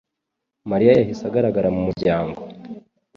[0.71, 2.41] Mariya yahise agaragara mu muryango